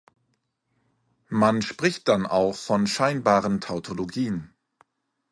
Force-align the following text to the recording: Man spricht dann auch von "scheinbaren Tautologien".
Man 1.29 1.61
spricht 1.61 2.07
dann 2.07 2.25
auch 2.25 2.55
von 2.55 2.87
"scheinbaren 2.87 3.61
Tautologien". 3.61 4.51